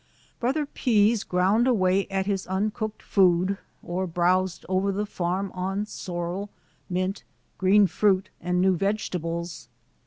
Brother 0.39 0.65
Pease 0.65 1.23
ground 1.23 1.67
away 1.67 2.07
at 2.07 2.25
his 2.25 2.47
uncooked 2.47 3.03
food, 3.03 3.59
or 3.83 4.07
browsed 4.07 4.65
over 4.67 4.91
the 4.91 5.05
farm 5.05 5.51
on 5.53 5.85
sorrel, 5.85 6.49
mint, 6.89 7.23
green 7.59 7.85
fruit, 7.85 8.29
and 8.41 8.59
new 8.59 8.75
vegetables. 8.75 9.69